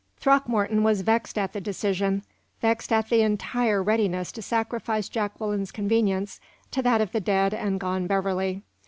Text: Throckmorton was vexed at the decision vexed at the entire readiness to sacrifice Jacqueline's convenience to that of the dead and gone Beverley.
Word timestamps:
Throckmorton 0.17 0.81
was 0.81 1.01
vexed 1.01 1.37
at 1.37 1.53
the 1.53 1.61
decision 1.61 2.23
vexed 2.59 2.91
at 2.91 3.09
the 3.09 3.21
entire 3.21 3.83
readiness 3.83 4.31
to 4.31 4.41
sacrifice 4.41 5.07
Jacqueline's 5.07 5.71
convenience 5.71 6.39
to 6.71 6.81
that 6.81 7.01
of 7.01 7.11
the 7.11 7.19
dead 7.21 7.53
and 7.53 7.79
gone 7.79 8.07
Beverley. 8.07 8.63